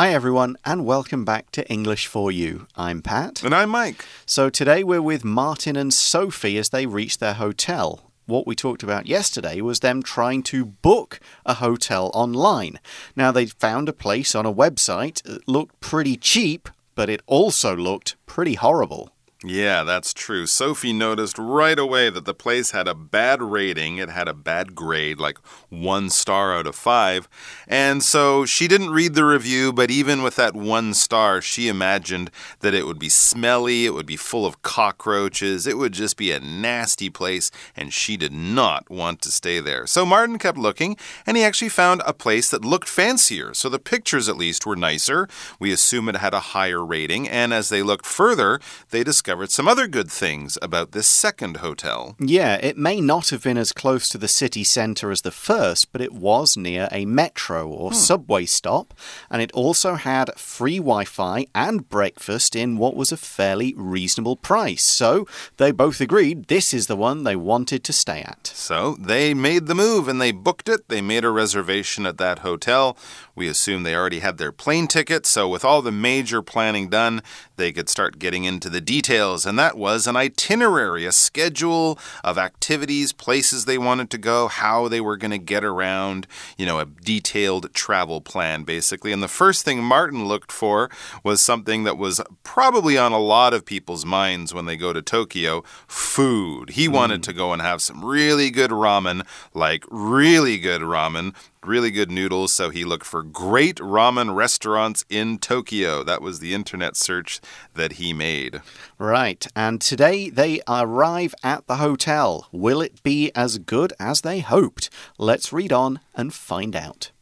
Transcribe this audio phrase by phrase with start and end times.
[0.00, 2.66] Hi, everyone, and welcome back to English for You.
[2.74, 3.42] I'm Pat.
[3.42, 4.02] And I'm Mike.
[4.24, 8.10] So today we're with Martin and Sophie as they reach their hotel.
[8.24, 12.80] What we talked about yesterday was them trying to book a hotel online.
[13.14, 17.76] Now, they found a place on a website that looked pretty cheap, but it also
[17.76, 19.12] looked pretty horrible.
[19.42, 20.44] Yeah, that's true.
[20.44, 23.96] Sophie noticed right away that the place had a bad rating.
[23.96, 25.38] It had a bad grade, like
[25.70, 27.26] one star out of five.
[27.66, 32.30] And so she didn't read the review, but even with that one star, she imagined
[32.58, 36.32] that it would be smelly, it would be full of cockroaches, it would just be
[36.32, 39.86] a nasty place, and she did not want to stay there.
[39.86, 43.54] So Martin kept looking, and he actually found a place that looked fancier.
[43.54, 45.30] So the pictures, at least, were nicer.
[45.58, 47.26] We assume it had a higher rating.
[47.26, 48.60] And as they looked further,
[48.90, 52.16] they discovered discovered some other good things about this second hotel.
[52.18, 55.92] Yeah, it may not have been as close to the city centre as the first,
[55.92, 57.94] but it was near a metro or hmm.
[57.94, 58.92] subway stop,
[59.30, 64.34] and it also had free Wi Fi and breakfast in what was a fairly reasonable
[64.34, 64.82] price.
[64.82, 68.48] So they both agreed this is the one they wanted to stay at.
[68.48, 70.88] So they made the move and they booked it.
[70.88, 72.96] They made a reservation at that hotel.
[73.40, 77.22] We assume they already had their plane ticket, so with all the major planning done,
[77.56, 79.46] they could start getting into the details.
[79.46, 84.88] And that was an itinerary, a schedule of activities, places they wanted to go, how
[84.88, 86.26] they were going to get around,
[86.58, 89.10] you know, a detailed travel plan, basically.
[89.10, 90.90] And the first thing Martin looked for
[91.24, 95.00] was something that was probably on a lot of people's minds when they go to
[95.00, 96.70] Tokyo food.
[96.70, 96.92] He mm.
[96.92, 101.34] wanted to go and have some really good ramen, like really good ramen
[101.64, 106.02] really good noodles, so he looked for great ramen restaurants in Tokyo.
[106.02, 107.40] That was the internet search
[107.74, 108.62] that he made.
[108.98, 112.48] Right, and today they arrive at the hotel.
[112.52, 114.90] Will it be as good as they hoped?
[115.18, 117.12] Let's read on and find out.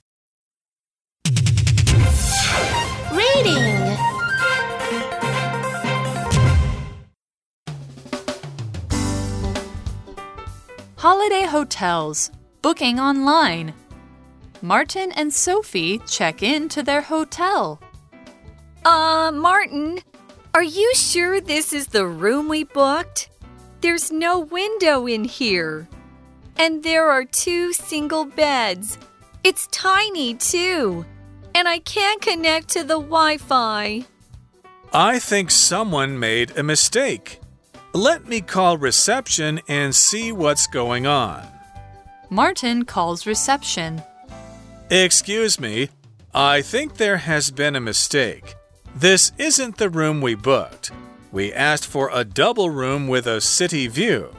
[3.12, 3.96] Reading
[10.96, 13.72] Holiday Hotels Booking Online
[14.60, 17.80] Martin and Sophie check in to their hotel.
[18.84, 20.00] Uh, Martin,
[20.54, 23.30] are you sure this is the room we booked?
[23.80, 25.88] There's no window in here.
[26.56, 28.98] And there are two single beds.
[29.44, 31.06] It's tiny, too.
[31.54, 34.04] And I can't connect to the Wi Fi.
[34.92, 37.40] I think someone made a mistake.
[37.94, 41.46] Let me call reception and see what's going on.
[42.30, 44.02] Martin calls reception.
[44.90, 45.90] Excuse me,
[46.32, 48.54] I think there has been a mistake.
[48.96, 50.92] This isn't the room we booked.
[51.30, 54.34] We asked for a double room with a city view.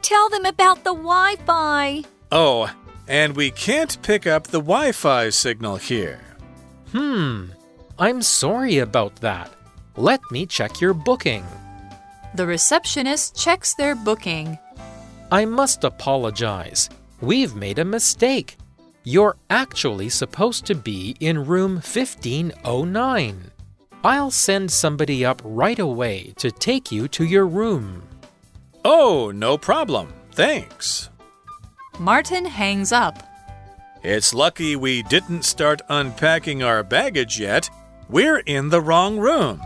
[0.00, 2.04] Tell them about the Wi Fi.
[2.30, 2.72] Oh,
[3.06, 6.20] and we can't pick up the Wi Fi signal here.
[6.92, 7.48] Hmm,
[7.98, 9.50] I'm sorry about that.
[9.96, 11.44] Let me check your booking.
[12.34, 14.58] The receptionist checks their booking.
[15.30, 16.88] I must apologize.
[17.20, 18.56] We've made a mistake.
[19.04, 23.50] You're actually supposed to be in room 1509.
[24.04, 28.04] I'll send somebody up right away to take you to your room.
[28.84, 30.12] Oh, no problem.
[30.32, 31.10] Thanks.
[31.98, 33.28] Martin hangs up.
[34.04, 37.70] It's lucky we didn't start unpacking our baggage yet.
[38.08, 39.60] We're in the wrong room.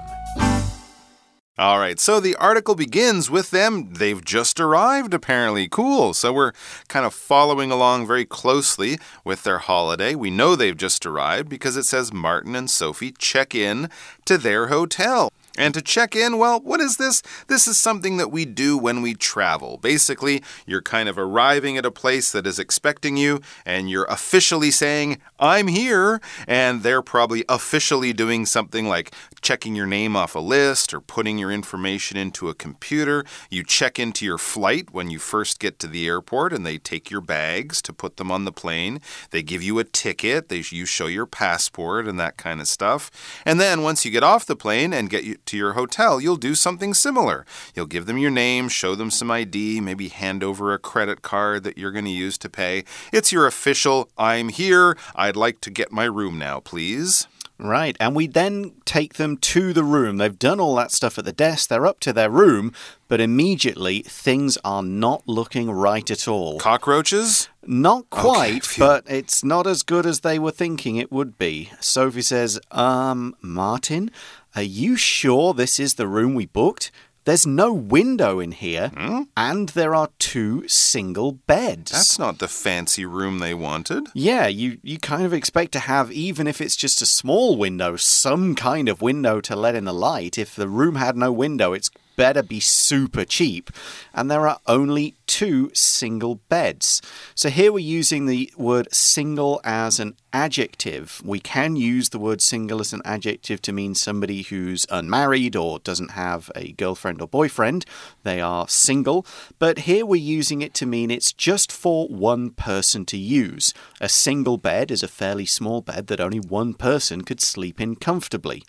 [1.58, 3.94] All right, so the article begins with them.
[3.94, 5.68] They've just arrived, apparently.
[5.68, 6.12] Cool.
[6.12, 6.52] So we're
[6.88, 10.14] kind of following along very closely with their holiday.
[10.14, 13.88] We know they've just arrived because it says Martin and Sophie check in
[14.26, 15.32] to their hotel.
[15.58, 17.22] And to check in, well, what is this?
[17.46, 19.78] This is something that we do when we travel.
[19.78, 24.70] Basically, you're kind of arriving at a place that is expecting you, and you're officially
[24.70, 26.20] saying, I'm here.
[26.46, 31.38] And they're probably officially doing something like checking your name off a list or putting
[31.38, 33.24] your information into a computer.
[33.50, 37.10] You check into your flight when you first get to the airport, and they take
[37.10, 39.00] your bags to put them on the plane.
[39.30, 43.10] They give you a ticket, they, you show your passport and that kind of stuff.
[43.44, 46.54] And then once you get off the plane and get to your hotel, you'll do
[46.54, 47.46] something similar.
[47.74, 51.62] You'll give them your name, show them some ID, maybe hand over a credit card
[51.64, 52.84] that you're going to use to pay.
[53.12, 57.26] It's your official, I'm here, I'd like to get my room now, please.
[57.58, 60.18] Right, and we then take them to the room.
[60.18, 62.72] They've done all that stuff at the desk, they're up to their room,
[63.08, 66.58] but immediately things are not looking right at all.
[66.58, 67.48] Cockroaches?
[67.64, 71.70] Not quite, okay, but it's not as good as they were thinking it would be.
[71.80, 74.10] Sophie says, Um, Martin,
[74.54, 76.90] are you sure this is the room we booked?
[77.26, 79.22] There's no window in here, hmm?
[79.36, 81.90] and there are two single beds.
[81.90, 84.06] That's not the fancy room they wanted.
[84.14, 87.96] Yeah, you, you kind of expect to have, even if it's just a small window,
[87.96, 90.38] some kind of window to let in the light.
[90.38, 93.70] If the room had no window, it's better be super cheap.
[94.12, 97.02] And there are only two single beds.
[97.34, 101.20] So here we're using the word single as an adjective.
[101.24, 105.78] We can use the word single as an adjective to mean somebody who's unmarried or
[105.78, 107.84] doesn't have a girlfriend or boyfriend.
[108.22, 109.26] They are single.
[109.58, 113.72] But here we're using it to mean it's just for one person to use.
[114.00, 117.96] A single bed is a fairly small bed that only one person could sleep in
[117.96, 118.62] comfortably.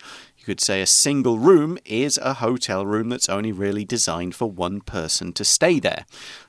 [0.48, 4.80] Could say a single room is a hotel room that's only really designed for one
[4.80, 6.06] person to stay there.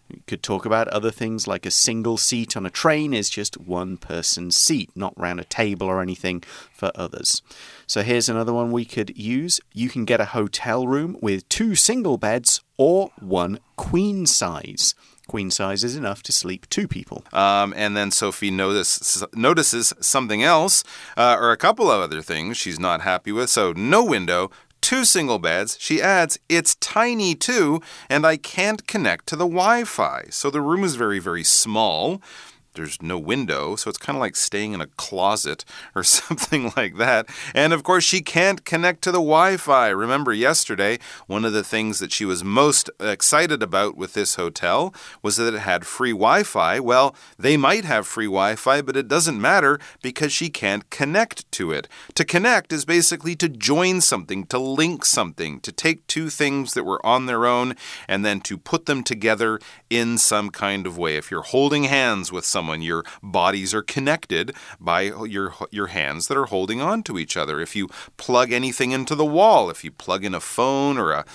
[0.08, 3.60] You could talk about other things like a single seat on a train is just
[3.60, 7.42] one person's seat, not round a table or anything for others.
[7.88, 9.60] So here's another one we could use.
[9.74, 14.96] You can get a hotel room with two single beds or one queen size.
[15.30, 17.24] Queen size is enough to sleep two people.
[17.32, 20.84] Um, and then Sophie notice, notices something else,
[21.16, 23.50] uh, or a couple of other things she's not happy with.
[23.50, 24.50] So, no window,
[24.82, 25.78] two single beds.
[25.80, 27.80] She adds, it's tiny too,
[28.10, 30.26] and I can't connect to the Wi Fi.
[30.32, 32.22] So, the room is very, very small
[32.74, 36.98] there's no window, so it's kind of like staying in a closet or something like
[36.98, 37.28] that.
[37.54, 39.90] And of course, she can't connect to the Wi Fi.
[39.90, 44.94] Remember, yesterday, one of the things that she was most excited about with this hotel
[45.22, 46.80] was that it had free Wi Fi.
[46.80, 51.52] Well, they might have free Wi Fi, but it doesn't matter because she can't connect
[51.54, 51.88] to it.
[52.16, 56.84] To connect is basically to join something, to link something, to take two things that
[56.84, 57.76] were on their own
[58.08, 61.16] and then to put them together in some kind of way.
[61.18, 62.82] If you're holding hands with someone, someone.
[62.82, 65.02] Your bodies are connected by
[65.36, 67.62] your your hands that are holding on to each other.
[67.62, 71.26] If you plug anything into the wall, if you plug in a phone or a,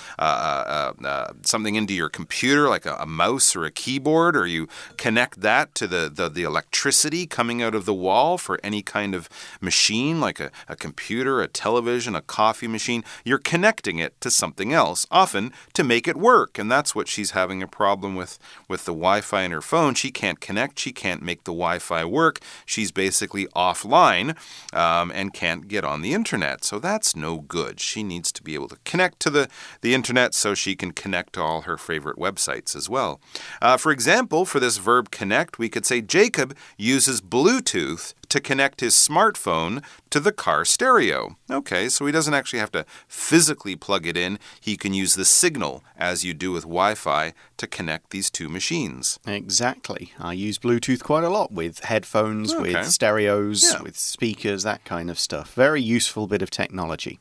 [1.42, 4.68] something into your computer like a, a, mouse or a keyboard, or you
[4.98, 9.14] connect that to the, the, the electricity coming out of the wall for any kind
[9.14, 9.28] of
[9.60, 14.72] machine like a, a computer, a television, a coffee machine, you're connecting it to something
[14.72, 16.58] else, often to make it work.
[16.58, 18.38] And that's what she's having a problem with
[18.68, 19.94] with the Wi-Fi in her phone.
[19.94, 20.78] She can't connect.
[20.78, 22.40] She can't make the Wi Fi work.
[22.66, 24.36] She's basically offline
[24.74, 26.64] um, and can't get on the internet.
[26.64, 27.80] So that's no good.
[27.80, 29.48] She needs to be able to connect to the,
[29.80, 33.20] the internet so she can connect to all her favorite websites as well.
[33.60, 38.80] Uh, for example, for this verb connect, we could say Jacob uses Bluetooth to connect
[38.80, 41.36] his smartphone to the car stereo.
[41.48, 44.40] Okay, so he doesn't actually have to physically plug it in.
[44.60, 48.48] He can use the signal, as you do with Wi Fi, to connect these two
[48.48, 49.20] machines.
[49.24, 50.14] Exactly.
[50.18, 52.74] I use Bluetooth quite a lot with headphones, okay.
[52.74, 53.82] with stereos, yeah.
[53.82, 55.54] with speakers, that kind of stuff.
[55.54, 57.20] Very useful bit of technology.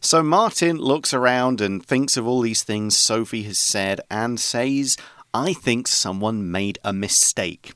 [0.00, 4.96] So Martin looks around and thinks of all these things Sophie has said and says,
[5.32, 7.74] I think someone made a mistake.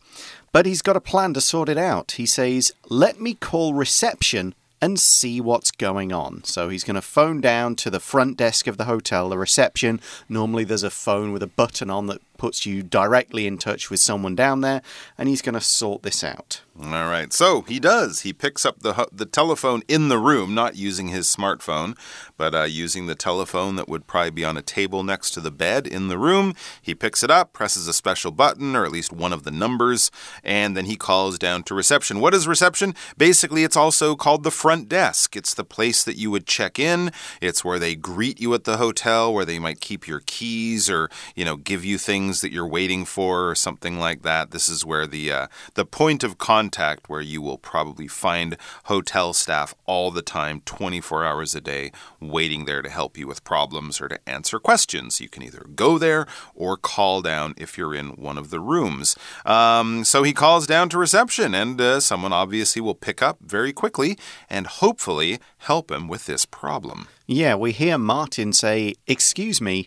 [0.52, 2.12] But he's got a plan to sort it out.
[2.12, 6.44] He says, Let me call reception and see what's going on.
[6.44, 10.00] So he's going to phone down to the front desk of the hotel, the reception.
[10.28, 14.00] Normally, there's a phone with a button on that puts you directly in touch with
[14.00, 14.82] someone down there,
[15.16, 16.60] and he's going to sort this out.
[16.80, 17.32] All right.
[17.34, 18.22] So he does.
[18.22, 21.96] He picks up the the telephone in the room, not using his smartphone,
[22.38, 25.50] but uh, using the telephone that would probably be on a table next to the
[25.50, 26.54] bed in the room.
[26.80, 30.10] He picks it up, presses a special button, or at least one of the numbers,
[30.42, 32.20] and then he calls down to reception.
[32.20, 32.94] What is reception?
[33.18, 35.36] Basically, it's also called the front desk.
[35.36, 37.12] It's the place that you would check in.
[37.42, 41.10] It's where they greet you at the hotel, where they might keep your keys or
[41.36, 44.52] you know give you things things that you're waiting for or something like that.
[44.52, 49.34] This is where the uh, the point of contact where you will probably find hotel
[49.34, 54.00] staff all the time, 24 hours a day, waiting there to help you with problems
[54.00, 55.20] or to answer questions.
[55.20, 59.14] You can either go there or call down if you're in one of the rooms.
[59.44, 63.74] Um, so he calls down to reception, and uh, someone obviously will pick up very
[63.74, 64.16] quickly
[64.48, 67.08] and hopefully help him with this problem.
[67.26, 69.86] Yeah, we hear Martin say, Excuse me.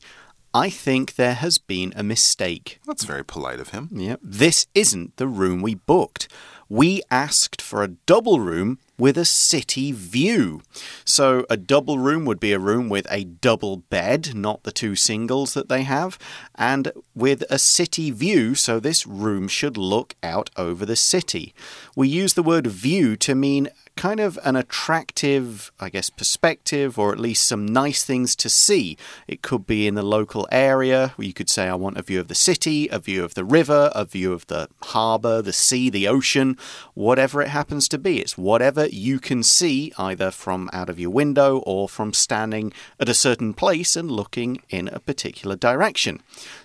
[0.56, 2.80] I think there has been a mistake.
[2.88, 3.90] That's very polite of him.
[3.92, 4.16] Yeah.
[4.22, 6.30] This isn't the room we booked.
[6.70, 10.62] We asked for a double room with a city view.
[11.04, 14.96] So, a double room would be a room with a double bed, not the two
[14.96, 16.18] singles that they have,
[16.56, 21.54] and with a city view, so this room should look out over the city.
[21.98, 27.12] We use the word view to mean kind of an attractive, I guess, perspective or
[27.12, 28.98] at least some nice things to see.
[29.28, 32.28] It could be in the local area you could say, I want a view of
[32.28, 36.08] the city, a view of the river, a view of the harbour, the sea, the
[36.08, 36.58] ocean,
[36.94, 38.20] whatever it happens to be.
[38.20, 43.10] It's whatever you can see either from out of your window or from standing at
[43.10, 46.22] a certain place and looking in a particular direction.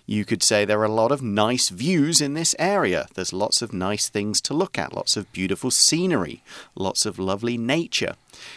[0.06, 3.06] You could say there are a lot of nice views in this area.
[3.14, 6.42] There's lots of nice things to look at, lots of beautiful scenery,
[6.74, 8.14] lots of lovely nature.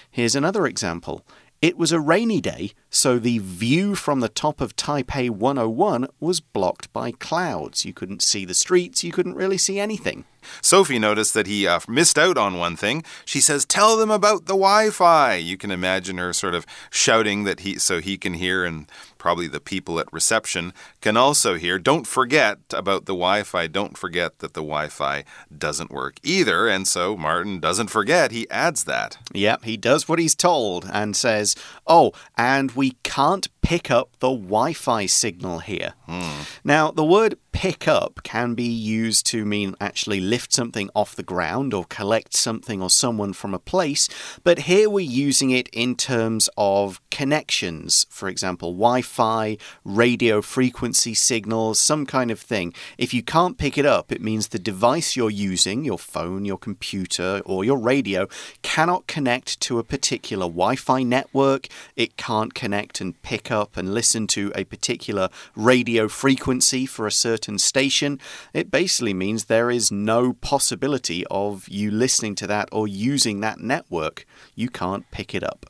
[0.09, 1.25] Here's another example.
[1.61, 6.41] It was a rainy day, so the view from the top of Taipei 101 was
[6.41, 7.85] blocked by clouds.
[7.85, 10.25] You couldn't see the streets, you couldn't really see anything.
[10.61, 13.03] Sophie noticed that he uh, missed out on one thing.
[13.25, 17.61] She says, "Tell them about the Wi-Fi." You can imagine her sort of shouting that
[17.61, 18.89] he so he can hear and
[19.23, 21.79] probably the people at reception can also hear.
[21.79, 23.67] Don't forget about the Wi Fi.
[23.67, 25.23] Don't forget that the Wi Fi
[25.57, 26.67] doesn't work either.
[26.67, 28.31] And so Martin doesn't forget.
[28.31, 29.17] He adds that.
[29.33, 31.55] Yep, he does what he's told and says,
[31.87, 35.93] Oh, and we can't pick up the Wi Fi signal here.
[36.05, 36.41] Hmm.
[36.65, 41.29] Now, the word pick up can be used to mean actually lift something off the
[41.33, 44.09] ground or collect something or someone from a place,
[44.43, 48.07] but here we're using it in terms of connections.
[48.09, 52.73] For example, Wi Fi, radio frequency signals, some kind of thing.
[52.97, 56.57] If you can't pick it up, it means the device you're using, your phone, your
[56.57, 58.27] computer, or your radio,
[58.63, 61.67] cannot connect to a particular Wi Fi network.
[61.95, 67.11] It can't connect and pick up and listen to a particular radio frequency for a
[67.27, 68.19] certain station.
[68.51, 73.59] It basically means there is no possibility of you listening to that or using that
[73.59, 74.25] network.
[74.55, 75.65] You can't pick it up.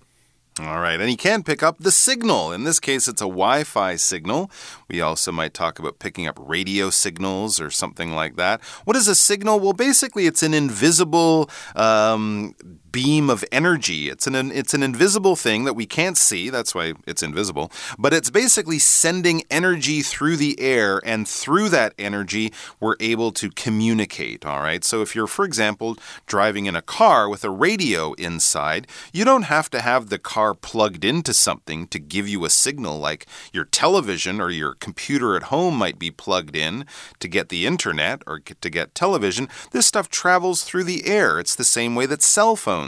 [0.60, 2.52] All right, and you can pick up the signal.
[2.52, 4.52] In this case, it's a Wi Fi signal.
[4.88, 8.62] We also might talk about picking up radio signals or something like that.
[8.86, 9.60] What is a signal?
[9.60, 12.54] Well, basically, it's an invisible um,
[12.94, 14.08] beam of energy.
[14.08, 16.50] It's an it's an invisible thing that we can't see.
[16.50, 17.72] That's why it's invisible.
[18.00, 23.50] But it's basically sending energy through the air, and through that energy, we're able to
[23.50, 24.46] communicate.
[24.46, 24.84] All right.
[24.86, 25.98] So if you're, for example,
[26.28, 30.54] driving in a car with a radio inside, you don't have to have the car
[30.54, 35.44] plugged into something to give you a signal, like your television or your computer at
[35.44, 36.86] home might be plugged in
[37.20, 39.50] to get the internet or to get television.
[39.72, 41.40] This stuff travels through the air.
[41.40, 42.83] It's the same way that cell phones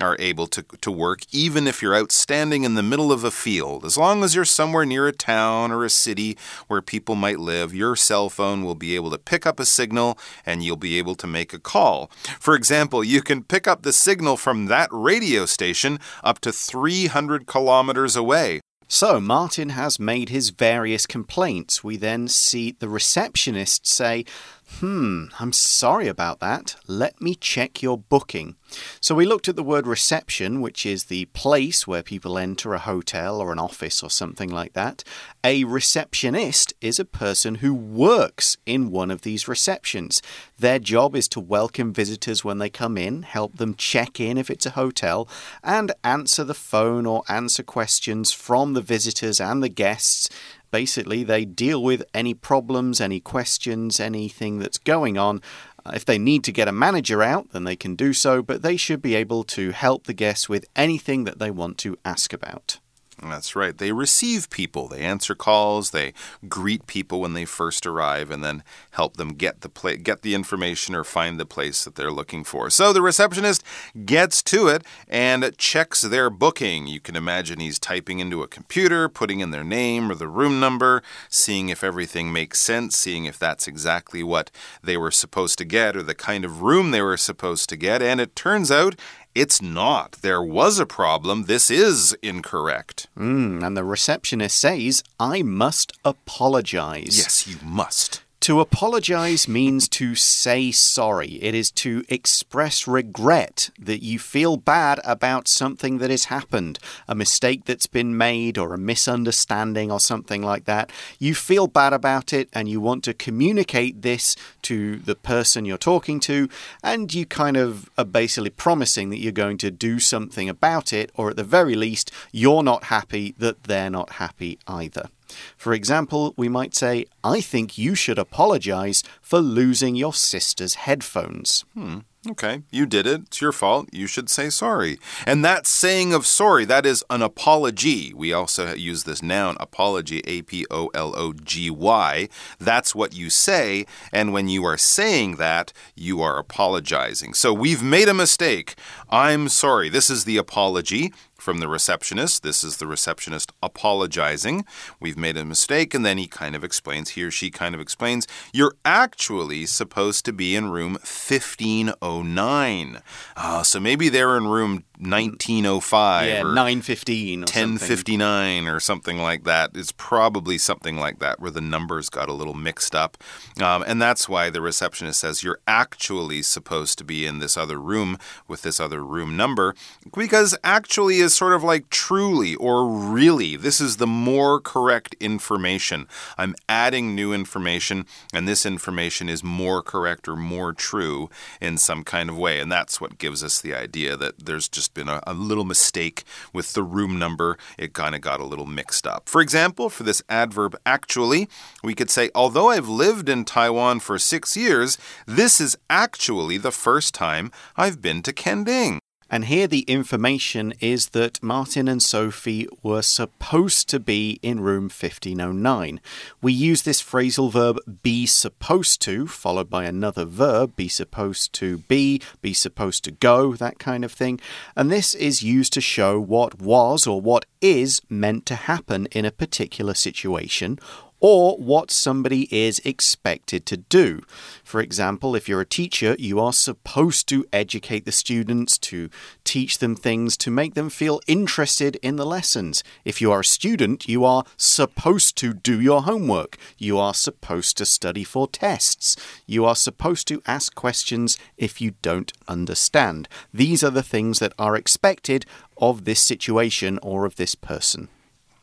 [0.00, 3.30] are able to, to work, even if you're out standing in the middle of a
[3.30, 3.84] field.
[3.84, 6.36] As long as you're somewhere near a town or a city
[6.68, 10.18] where people might live, your cell phone will be able to pick up a signal
[10.44, 12.10] and you'll be able to make a call.
[12.40, 17.46] For example, you can pick up the signal from that radio station up to 300
[17.46, 18.60] kilometers away.
[18.88, 21.82] So, Martin has made his various complaints.
[21.82, 24.24] We then see the receptionist say,
[24.68, 26.76] Hmm, I'm sorry about that.
[26.86, 28.56] Let me check your booking.
[29.00, 32.80] So we looked at the word reception, which is the place where people enter a
[32.80, 35.04] hotel or an office or something like that.
[35.44, 40.20] A receptionist is a person who works in one of these receptions.
[40.58, 44.50] Their job is to welcome visitors when they come in, help them check in if
[44.50, 45.28] it's a hotel,
[45.62, 50.28] and answer the phone or answer questions from the visitors and the guests
[50.70, 55.40] Basically, they deal with any problems, any questions, anything that's going on.
[55.84, 58.62] Uh, if they need to get a manager out, then they can do so, but
[58.62, 62.32] they should be able to help the guests with anything that they want to ask
[62.32, 62.78] about.
[63.22, 63.76] That's right.
[63.76, 66.12] They receive people, they answer calls, they
[66.50, 70.34] greet people when they first arrive, and then help them get the pla- get the
[70.34, 72.68] information or find the place that they're looking for.
[72.68, 73.62] So the receptionist
[74.04, 76.86] gets to it and checks their booking.
[76.86, 80.60] You can imagine he's typing into a computer, putting in their name or the room
[80.60, 84.50] number, seeing if everything makes sense, seeing if that's exactly what
[84.82, 88.02] they were supposed to get or the kind of room they were supposed to get.
[88.02, 88.94] And it turns out
[89.36, 90.12] it's not.
[90.22, 91.44] There was a problem.
[91.44, 93.06] This is incorrect.
[93.18, 97.18] Mm, and the receptionist says, I must apologize.
[97.18, 98.22] Yes, you must.
[98.40, 101.42] To apologize means to say sorry.
[101.42, 106.78] It is to express regret that you feel bad about something that has happened,
[107.08, 110.92] a mistake that's been made, or a misunderstanding, or something like that.
[111.18, 115.76] You feel bad about it and you want to communicate this to the person you're
[115.76, 116.48] talking to,
[116.84, 121.10] and you kind of are basically promising that you're going to do something about it,
[121.16, 125.08] or at the very least, you're not happy that they're not happy either.
[125.56, 131.64] For example, we might say, I think you should apologize for losing your sister's headphones.
[131.74, 131.98] Hmm.
[132.28, 133.22] Okay, you did it.
[133.26, 133.88] It's your fault.
[133.92, 134.98] You should say sorry.
[135.26, 138.12] And that saying of sorry, that is an apology.
[138.14, 142.28] We also use this noun, apology, A P O L O G Y.
[142.58, 143.86] That's what you say.
[144.12, 147.34] And when you are saying that, you are apologizing.
[147.34, 148.74] So we've made a mistake.
[149.08, 149.88] I'm sorry.
[149.88, 152.42] This is the apology from the receptionist.
[152.42, 154.64] This is the receptionist apologizing.
[155.00, 155.94] We've made a mistake.
[155.94, 160.24] And then he kind of explains, he or she kind of explains, you're actually supposed
[160.24, 163.02] to be in room 1509.
[163.36, 167.62] Uh, so maybe they're in room 1905 Yeah, or 915 or something.
[167.72, 169.70] 1059 or something like that.
[169.74, 173.16] It's probably something like that where the numbers got a little mixed up.
[173.60, 177.78] Um, and that's why the receptionist says you're actually supposed to be in this other
[177.78, 179.74] room with this other room number
[180.16, 183.56] because actually is sort of like truly or really.
[183.56, 186.06] This is the more correct information.
[186.38, 191.28] I'm adding new information, and this information is more correct or more true
[191.60, 192.60] in some kind of way.
[192.60, 196.24] And that's what gives us the idea that there's just been a, a little mistake
[196.52, 197.58] with the room number.
[197.78, 199.28] It kind of got a little mixed up.
[199.28, 201.48] For example, for this adverb actually,
[201.82, 206.72] we could say, although I've lived in Taiwan for six years, this is actually the
[206.72, 209.00] first time I've been to Kending.
[209.28, 214.84] And here the information is that Martin and Sophie were supposed to be in room
[214.84, 216.00] 1509.
[216.40, 221.78] We use this phrasal verb be supposed to, followed by another verb, be supposed to
[221.78, 224.40] be, be supposed to go, that kind of thing.
[224.76, 229.24] And this is used to show what was or what is meant to happen in
[229.24, 230.78] a particular situation
[231.20, 234.22] or what somebody is expected to do.
[234.62, 239.08] For example, if you're a teacher, you are supposed to educate the students, to
[239.44, 242.84] teach them things, to make them feel interested in the lessons.
[243.04, 246.58] If you are a student, you are supposed to do your homework.
[246.78, 249.16] You are supposed to study for tests.
[249.46, 253.28] You are supposed to ask questions if you don't understand.
[253.52, 255.46] These are the things that are expected
[255.78, 258.08] of this situation or of this person.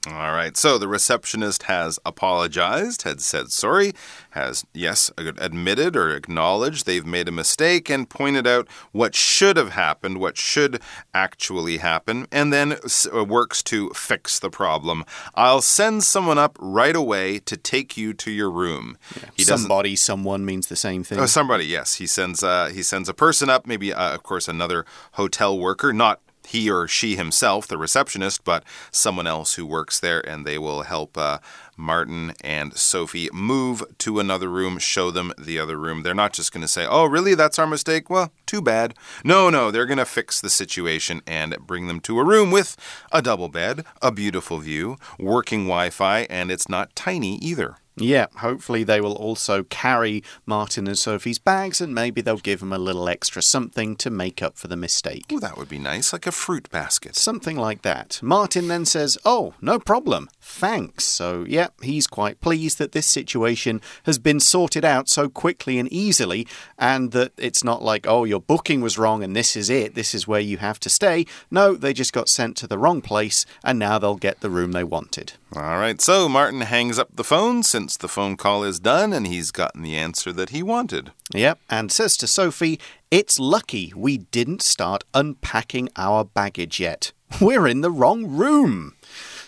[0.06, 3.94] All right, so the receptionist has apologized, had said sorry,
[4.32, 9.72] has, yes, admitted or acknowledged they've made a mistake and pointed out what should have
[9.72, 10.82] happened, what should
[11.14, 12.76] actually happen, and then
[13.14, 15.06] uh, works to fix the problem.
[15.36, 18.98] I'll send someone up right away to take you to your room.
[19.38, 19.46] Yeah.
[19.46, 21.18] Somebody, someone means the same thing.
[21.18, 21.96] Oh, somebody, yes.
[21.96, 25.94] He sends, uh, he sends a person up, maybe, uh, of course, another hotel worker,
[25.94, 30.58] not he or she himself, the receptionist, but someone else who works there, and they
[30.58, 31.40] will help uh,
[31.78, 36.04] Martin and Sophie move to another room, show them the other room.
[36.04, 37.36] They're not just going to say, Oh, really?
[37.36, 38.10] That's our mistake?
[38.10, 38.94] Well, too bad.
[39.24, 42.78] No, no, they're going to fix the situation and bring them to a room with
[43.12, 47.78] a double bed, a beautiful view, working Wi Fi, and it's not tiny either.
[47.96, 52.74] Yeah, hopefully they will also carry Martin and Sophie's bags and maybe they'll give them
[52.74, 55.26] a little extra something to make up for the mistake.
[55.32, 57.16] Oh, that would be nice, like a fruit basket.
[57.16, 58.20] Something like that.
[58.24, 60.30] Martin then says, Oh, no problem.
[60.42, 61.06] Thanks.
[61.06, 65.92] So, yeah, he's quite pleased that this situation has been sorted out so quickly and
[65.92, 66.48] easily,
[66.80, 70.16] and that it's not like, oh, your booking was wrong and this is it, this
[70.16, 71.26] is where you have to stay.
[71.52, 74.72] No, they just got sent to the wrong place and now they'll get the room
[74.72, 75.34] they wanted.
[75.56, 79.28] All right, so Martin hangs up the phone since the phone call is done and
[79.28, 81.12] he's gotten the answer that he wanted.
[81.32, 82.80] Yep, and says to Sophie,
[83.12, 87.12] It's lucky we didn't start unpacking our baggage yet.
[87.40, 88.96] We're in the wrong room.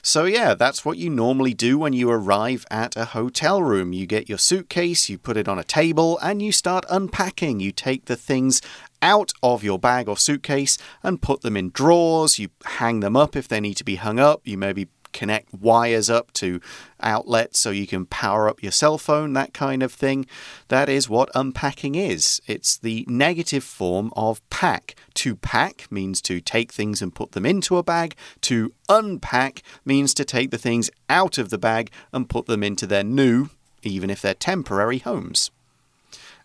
[0.03, 3.91] So, yeah, that's what you normally do when you arrive at a hotel room.
[3.91, 7.59] You get your suitcase, you put it on a table, and you start unpacking.
[7.59, 8.61] You take the things
[9.01, 12.37] out of your bag or suitcase and put them in drawers.
[12.37, 14.41] You hang them up if they need to be hung up.
[14.43, 16.60] You maybe connect wires up to
[16.99, 20.28] outlets so you can power up your cell phone, that kind of thing.
[20.67, 22.41] That is what unpacking is.
[22.45, 24.95] It's the negative form of pack.
[25.15, 28.15] To pack means to take things and put them into a bag.
[28.41, 32.86] To unpack means to take the things out of the bag and put them into
[32.86, 33.49] their new,
[33.84, 35.49] even if they're temporary, homes.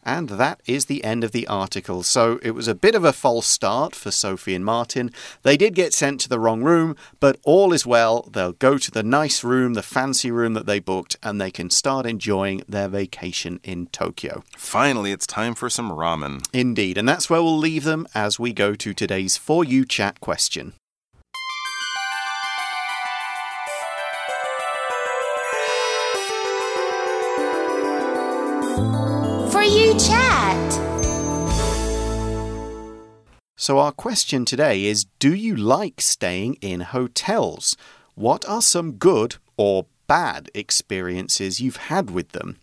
[0.03, 2.03] And that is the end of the article.
[2.03, 5.11] So it was a bit of a false start for Sophie and Martin.
[5.43, 8.29] They did get sent to the wrong room, but all is well.
[8.33, 11.71] They'll go to the nice room, the fancy room that they booked, and they can
[11.71, 14.43] start enjoying their vacation in Tokyo.
[14.57, 16.47] Finally, it's time for some ramen.
[16.53, 16.97] Indeed.
[16.97, 20.73] And that's where we'll leave them as we go to today's For You Chat question.
[33.61, 37.77] So, our question today is Do you like staying in hotels?
[38.15, 42.57] What are some good or bad experiences you've had with them?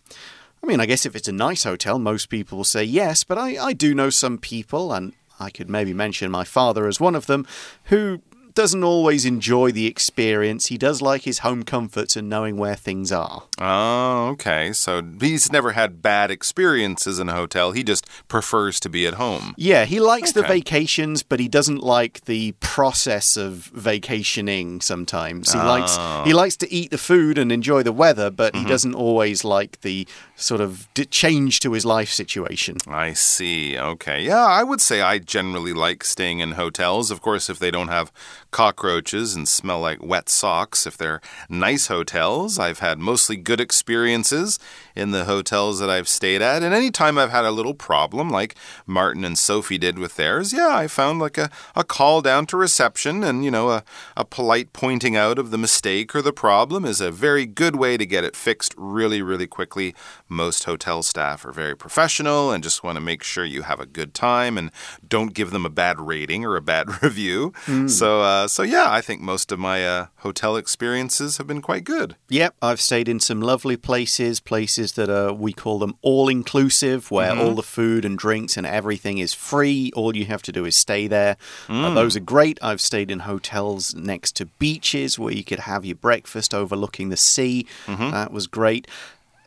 [0.60, 3.38] I mean, I guess if it's a nice hotel, most people will say yes, but
[3.38, 7.14] I, I do know some people, and I could maybe mention my father as one
[7.14, 7.46] of them,
[7.84, 8.20] who
[8.58, 10.66] doesn't always enjoy the experience.
[10.66, 13.44] He does like his home comforts and knowing where things are.
[13.58, 14.72] Oh, okay.
[14.72, 17.72] So he's never had bad experiences in a hotel.
[17.72, 19.54] He just prefers to be at home.
[19.56, 25.52] Yeah, he likes the vacations, but he doesn't like the process of vacationing sometimes.
[25.52, 26.22] He likes Oh.
[26.24, 28.64] he likes to eat the food and enjoy the weather, but Mm-hmm.
[28.64, 30.06] he doesn't always like the
[30.38, 32.76] sort of change to his life situation.
[32.86, 33.76] I see.
[33.76, 34.22] Okay.
[34.22, 37.10] Yeah, I would say I generally like staying in hotels.
[37.10, 38.12] Of course, if they don't have
[38.50, 44.58] cockroaches and smell like wet socks, if they're nice hotels, I've had mostly good experiences
[44.94, 46.62] in the hotels that I've stayed at.
[46.62, 48.54] And anytime I've had a little problem, like
[48.86, 52.56] Martin and Sophie did with theirs, yeah, I found like a, a call down to
[52.56, 53.84] reception and, you know, a,
[54.16, 57.96] a polite pointing out of the mistake or the problem is a very good way
[57.96, 59.94] to get it fixed really, really quickly.
[60.28, 63.86] Most hotel staff are very professional and just want to make sure you have a
[63.86, 64.70] good time and
[65.06, 67.52] don't give them a bad rating or a bad review.
[67.86, 71.84] So, uh, so yeah, I think most of my uh, hotel experiences have been quite
[71.84, 72.16] good.
[72.28, 77.10] Yep, I've stayed in some lovely places, places that are, we call them all inclusive,
[77.10, 79.90] where all the food and drinks and everything is free.
[79.96, 81.36] All you have to do is stay there.
[81.68, 82.58] Uh, those are great.
[82.62, 87.16] I've stayed in hotels next to beaches where you could have your breakfast overlooking the
[87.16, 87.66] sea.
[87.86, 88.86] That was great.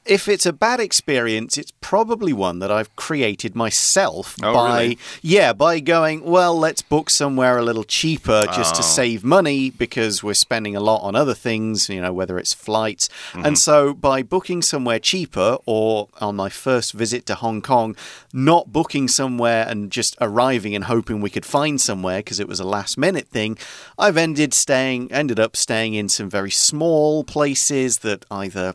[0.06, 4.98] If it's a bad experience, it's probably one that I've created myself Oh, by really?
[5.22, 8.84] yeah, by going, well, let's book somewhere a little cheaper just to oh.
[8.84, 13.10] save money because we're spending a lot on other things, you know, whether it's flights.
[13.34, 13.56] And mm-hmm.
[13.56, 17.96] so by booking somewhere cheaper or on my first visit to Hong Kong,
[18.34, 22.60] not booking somewhere and just arriving and hoping we could find somewhere because it was
[22.60, 23.58] a last minute thing,
[24.00, 28.74] I've ended staying ended up staying in some very small places that either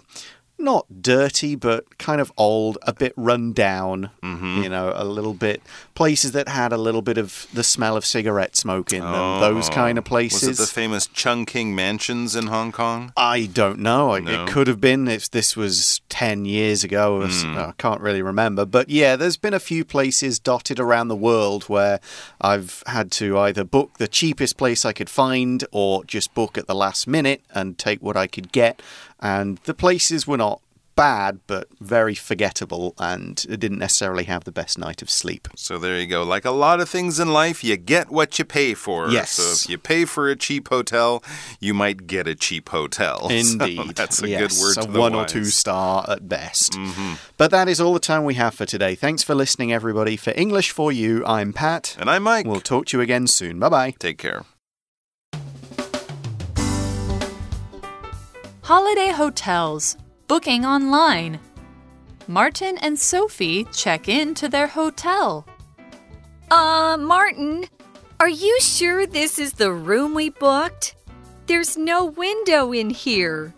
[0.59, 4.63] not dirty, but kind of old, a bit run down, mm-hmm.
[4.63, 5.63] you know, a little bit
[5.95, 9.69] places that had a little bit of the smell of cigarette smoke in them, those
[9.69, 9.73] oh.
[9.73, 10.45] kind of places.
[10.45, 10.49] Oh.
[10.49, 13.13] Was it the famous Chungking mansions in Hong Kong?
[13.17, 14.19] I don't know.
[14.19, 14.45] No.
[14.45, 17.23] It could have been if this was 10 years ago.
[17.23, 17.57] s- hmm.
[17.57, 18.65] I can't really remember.
[18.65, 22.01] But yeah, there's been a few places dotted around the world where
[22.41, 26.67] I've had to either book the cheapest place I could find or just book at
[26.67, 28.83] the last minute and take what I could get.
[29.21, 30.61] And the places were not
[30.97, 35.47] bad, but very forgettable and didn't necessarily have the best night of sleep.
[35.55, 36.23] So there you go.
[36.23, 39.11] Like a lot of things in life, you get what you pay for.
[39.11, 39.33] Yes.
[39.33, 41.23] So if you pay for a cheap hotel,
[41.61, 43.29] you might get a cheap hotel.
[43.37, 43.95] So Indeed.
[43.95, 45.31] that's a yes, good word a to the one or wise.
[45.33, 45.39] Mm-hmm.
[45.39, 46.77] two star at best.
[47.37, 48.95] But that is all the time we have for today.
[48.95, 50.17] Thanks for listening, everybody.
[50.17, 51.95] For English for You, I'm Pat.
[52.01, 52.47] And I'm Mike.
[52.47, 53.59] We'll talk to you again soon.
[53.59, 53.91] Bye bye.
[53.99, 54.45] Take care.
[58.67, 59.97] Holiday hotels.
[60.27, 61.39] Booking online.
[62.27, 65.47] Martin and Sophie check in to their hotel.
[66.51, 67.67] Uh, Martin,
[68.19, 70.97] are you sure this is the room we booked?
[71.47, 73.55] There's no window in here.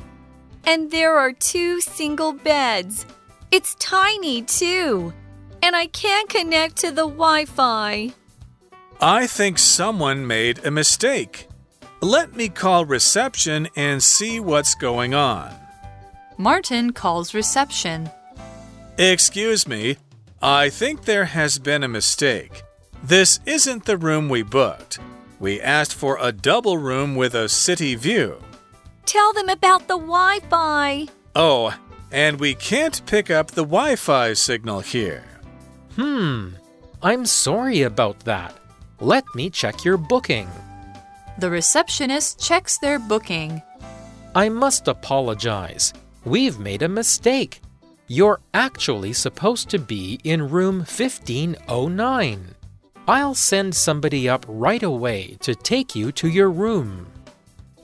[0.67, 3.07] And there are two single beds.
[3.51, 5.15] It's tiny, too.
[5.63, 8.13] And I can't connect to the Wi Fi.
[9.01, 11.48] I think someone made a mistake.
[12.01, 15.53] Let me call reception and see what's going on.
[16.37, 18.09] Martin calls reception.
[18.97, 19.97] Excuse me,
[20.41, 22.63] I think there has been a mistake.
[23.03, 25.01] This isn't the room we booked.
[25.41, 28.39] We asked for a double room with a city view.
[29.05, 31.09] Tell them about the Wi Fi.
[31.35, 31.77] Oh,
[32.13, 35.25] and we can't pick up the Wi Fi signal here.
[35.97, 36.51] Hmm,
[37.03, 38.55] I'm sorry about that.
[39.01, 40.49] Let me check your booking.
[41.39, 43.63] The receptionist checks their booking.
[44.35, 45.95] I must apologize.
[46.25, 47.61] We've made a mistake.
[48.09, 52.55] You're actually supposed to be in room 1509.
[53.07, 57.07] I'll send somebody up right away to take you to your room.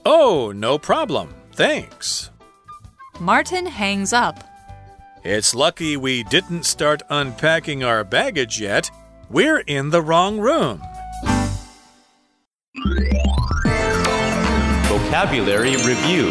[0.05, 1.33] Oh, no problem.
[1.53, 2.31] Thanks.
[3.21, 4.43] Martin hangs up.
[5.23, 8.91] It's lucky we didn't start unpacking our baggage yet.
[9.29, 10.81] We're in the wrong room.
[15.15, 16.27] Vocabulary Review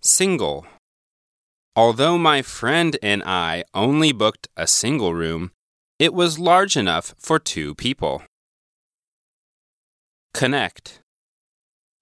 [0.00, 0.66] Single.
[1.76, 5.52] Although my friend and I only booked a single room,
[6.00, 8.24] it was large enough for two people.
[10.32, 10.98] Connect.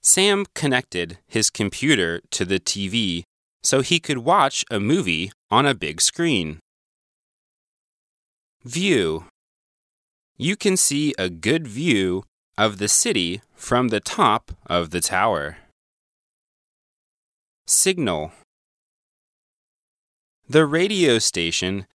[0.02, 3.24] Sam connected his computer to the TV
[3.62, 6.60] so he could watch a movie on a big screen.
[8.64, 9.26] View.
[10.38, 12.24] You can see a good view
[12.56, 15.58] of the city from the top of the tower.
[17.66, 18.32] Signal.
[20.48, 21.86] The radio station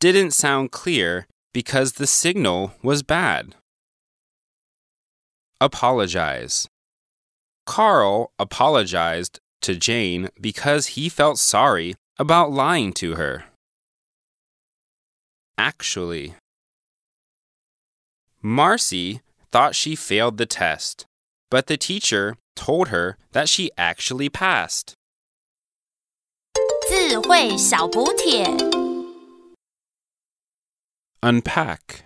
[0.00, 3.54] didn't sound clear because the signal was bad.
[5.60, 6.68] Apologize.
[7.66, 13.44] Carl apologized to Jane because he felt sorry about lying to her.
[15.58, 16.34] Actually,
[18.42, 19.20] Marcy
[19.51, 21.05] thought she failed the test,
[21.49, 24.93] but the teacher told her that she actually passed.
[26.87, 28.45] 智慧小补帖。
[31.21, 32.03] Unpack.